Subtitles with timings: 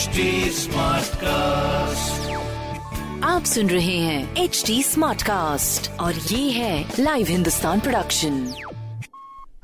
[0.00, 0.20] HD
[1.20, 2.30] cast
[3.24, 8.38] आप सुन रहे हैं एच डी स्मार्ट कास्ट और ये है लाइव हिंदुस्तान प्रोडक्शन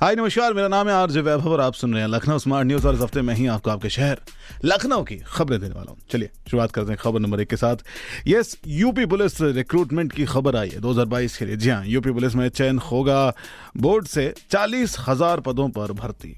[0.01, 2.87] हाय नमस्कार मेरा नाम है आरजे वैभव और आप सुन रहे हैं लखनऊ स्मार्ट न्यूज़
[2.87, 4.21] और इस हफ़्ते में ही आपको आपके शहर
[4.65, 7.77] लखनऊ की खबरें देने वाला हूँ। चलिए शुरुआत करते हैं खबर नंबर एक के साथ।
[8.29, 12.35] यस यूपी पुलिस रिक्रूटमेंट की खबर आई है 2022 के लिए। जी हाँ यूपी पुलिस
[12.35, 13.33] में चयन होगा
[13.77, 16.37] बोर्ड से चालीस हज़ार पदों पर भर्ती।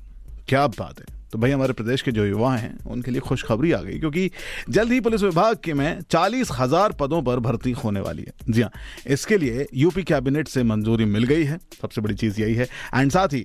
[0.48, 3.80] क्या बात है। तो भाई हमारे प्रदेश के जो युवा हैं, उनके लिए खुशखबरी आ
[3.80, 4.30] गई, क्योंकि
[4.70, 8.62] जल्द ही पुलिस विभाग के में चालीस हज़ार पदों पर भर्ती होने वाली है। जी
[8.62, 8.70] हाँ
[9.06, 13.10] इसके लिए यूपी कैबिनेट से मंजूरी मिल गई है, सबसे बड़ी चीज़ यही है। एंड
[13.10, 13.44] साथ ही,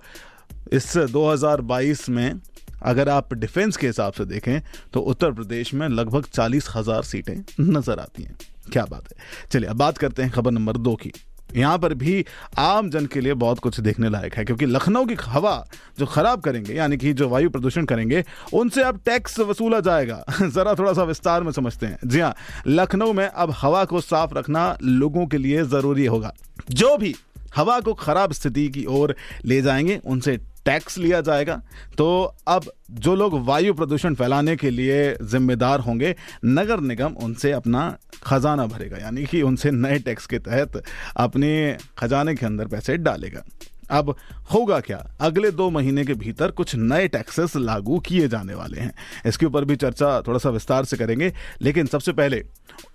[0.73, 2.39] इस 2022 में
[2.83, 4.61] अगर आप डिफेंस के हिसाब से देखें
[4.93, 8.37] तो उत्तर प्रदेश में लगभग चालीस हज़ार सीटें नज़र आती हैं।
[8.71, 11.11] क्या बात है। चलिए, अब बात करते हैं खबर नंबर दो की।
[11.55, 12.25] यहाँ पर भी
[12.57, 15.67] आम जन के लिए बहुत कुछ देखने लायक है, क्योंकि लखनऊ की हवा
[15.99, 20.75] जो खराब करेंगे, यानी कि जो वायु प्रदूषण करेंगे, उनसे अब टैक्स वसूला जाएगा। जरा
[20.75, 22.35] थोड़ा सा विस्तार में समझते हैं। जी हाँ
[22.67, 26.33] लखनऊ में अब हवा को साफ़ रखना लोगों के लिए ज़रूरी होगा।
[26.69, 27.15] जो भी
[27.55, 31.61] हवा को खराब स्थिति की ओर ले जाएँगे, उनसे टैक्स लिया जाएगा।
[31.97, 36.15] तो अब जो लोग वायु प्रदूषण फैलाने के लिए जिम्मेदार होंगे,
[36.45, 40.83] नगर निगम उनसे अपना खजाना भरेगा, यानी कि उनसे नए टैक्स के तहत
[41.17, 43.43] अपने खजाने के अंदर पैसे डालेगा।
[43.91, 44.15] अब
[44.53, 45.11] होगा क्या?
[45.21, 48.93] अगले दो महीने के भीतर कुछ नए टैक्सेस लागू किए जाने वाले हैं।
[49.25, 52.43] इसके ऊपर भी चर्चा थोड़ा सा विस्तार से करेंगे। लेकिन सबसे पहले,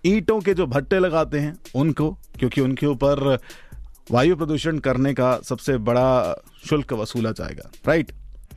[0.06, 3.38] ईंटों के जो भट्टे लगाते हैं, उनको, क्योंकि उनके ऊपर
[4.10, 8.12] वायु प्रदूषण करने का सबसे बड़ा शुल्क वसूला जाएगा राइट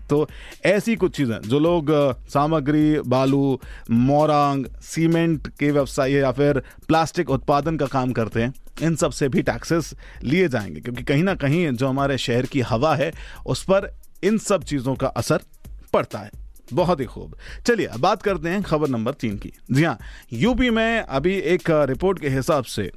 [0.10, 0.28] तो
[0.66, 1.90] ऐसी कुछ चीज़ें, जो लोग
[2.30, 3.60] सामग्री, बालू,
[3.92, 9.42] मोरंग, सीमेंट के व्यवसाय या फिर प्लास्टिक उत्पादन का काम करते हैं, इन सबसे भी
[9.42, 9.94] टैक्सेस
[10.24, 13.12] लिए जाएँगे, क्योंकि कहीं ना कहीं जो हमारे शहर की हवा है,
[13.46, 13.92] उस पर
[14.24, 15.40] इन सब चीज़ों का असर
[15.94, 16.32] पड़ता है।
[16.74, 19.98] बहुत ही खूब। चलिए, अब बात करते हैं खबर नंबर तीन की। जी हाँ
[20.34, 22.92] यूपी में अभी एक रिपोर्ट के हिसाब से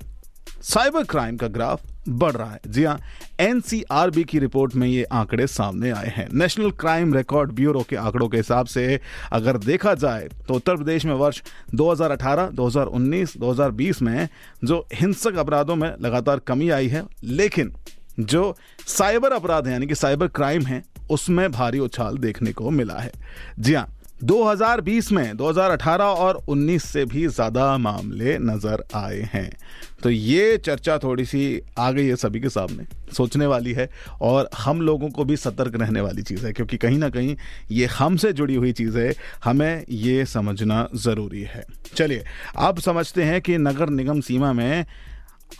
[0.62, 2.98] साइबर क्राइम का ग्राफ बढ़ रहा है। जी हाँ
[3.40, 8.28] एनसीआरबी की रिपोर्ट में ये आंकड़े सामने आए हैं। नेशनल क्राइम रिकॉर्ड ब्यूरो के आंकड़ों
[8.28, 9.00] के हिसाब से
[9.32, 11.42] अगर देखा जाए तो उत्तर प्रदेश में वर्ष
[11.74, 14.28] 2018, 2019, 2020 में
[14.64, 17.72] जो हिंसक अपराधों में लगातार कमी आई है लेकिन
[18.20, 18.56] जो
[18.86, 23.12] साइबर अपराध है यानी कि साइबर क्राइम है उसमें भारी उछाल देखने को मिला है।
[23.58, 23.88] जी हाँ
[24.22, 29.50] 2020 में 2018 और 19 से भी ज़्यादा मामले नज़र आए हैं।
[30.02, 33.88] तो ये चर्चा थोड़ी सी आ गई है सभी के सामने, सोचने वाली है
[34.20, 37.36] और हम लोगों को भी सतर्क रहने वाली चीज़ है, क्योंकि कहीं ना कहीं
[37.70, 39.14] ये हमसे जुड़ी हुई चीज़ है
[39.44, 41.64] हमें ये समझना ज़रूरी है।
[41.96, 42.24] चलिए,
[42.56, 44.84] अब समझते हैं कि नगर निगम सीमा में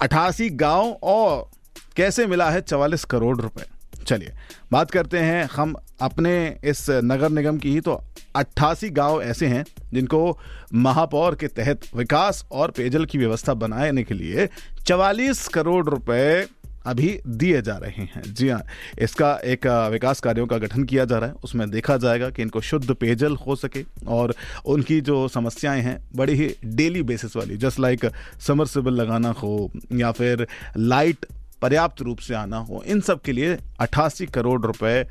[0.03, 1.51] अठासी गाँव और
[1.97, 3.65] कैसे मिला है चवालीस करोड़ रुपए।
[4.07, 4.33] चलिए,
[4.73, 8.01] बात करते हैं हम अपने इस नगर निगम की ही तो
[8.37, 10.39] अट्ठासी गाँव ऐसे हैं जिनको
[10.75, 14.49] महापौर के तहत विकास और पेयजल की व्यवस्था बनाने के लिए
[14.87, 16.47] चवालीस करोड़ रुपए
[16.87, 18.63] अभी दिए जा रहे हैं। जी हाँ
[18.99, 22.61] इसका एक विकास कार्यों का गठन किया जा रहा है। उसमें देखा जाएगा कि इनको
[22.61, 24.35] शुद्ध पेयजल हो सके और
[24.67, 28.07] उनकी जो समस्याएँ हैं, बड़ी ही डेली बेसिस वाली, जस्ट लाइक
[28.47, 30.47] समरसेबल लगाना हो या फिर
[30.77, 31.27] लाइट
[31.63, 35.05] पर्याप्त रूप से आना हो, इन सब के लिए अट्ठासी करोड़ रुपए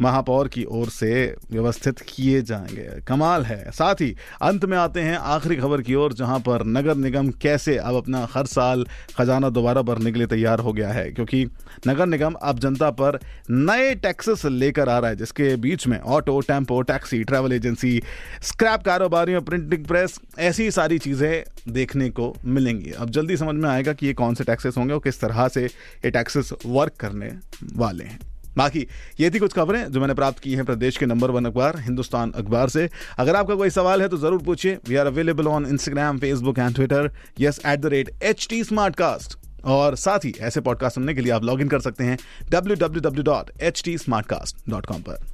[0.00, 5.16] महापौर की ओर से व्यवस्थित किए जाएँगे। कमाल है। साथ ही अंत में आते हैं
[5.16, 8.86] आखिरी खबर की ओर, जहाँ पर नगर निगम कैसे अब अपना हर साल
[9.16, 11.44] खजाना दोबारा भरने के लिए तैयार हो गया है, क्योंकि
[11.88, 13.18] नगर निगम अब जनता पर
[13.50, 18.02] नए टैक्सेस लेकर आ रहा है, जिसके बीच में auto, tempo, taxi, travel agency,
[18.42, 23.92] scrap कारोबारियों, प्रिंटिंग प्रेस, ऐसी सारी चीज़ें देखने को मिलेंगी। अब जल्दी समझ में आएगा
[23.92, 27.32] कि ये कौन से टैक्सेस होंगे और किस तरह से ये टैक्सेस वर्क करने
[27.76, 28.86] वाले हैं। बाकी
[29.20, 32.32] ये थी कुछ खबरें जो मैंने प्राप्त की हैं प्रदेश के नंबर वन अखबार हिंदुस्तान
[32.36, 36.18] अखबार से। अगर आपका कोई सवाल है तो ज़रूर पूछिए। We are available on Instagram
[36.18, 37.10] Facebook and Twitter
[37.40, 38.62] yes at the rate H T
[38.96, 42.18] Smartcast और साथ ही ऐसे पॉडकास्ट सुनने के लिए आप लॉग इन कर सकते हैं
[42.50, 43.96] W W W dot H T
[44.26, 45.26] Smartcast dot com पर।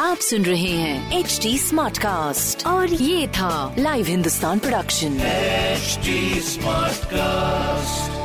[0.00, 5.18] आप सुन रहे हैं एच टी स्मार्ट कास्ट और ये था live Hindustan production
[5.74, 6.14] HD
[6.48, 8.23] Smartcast.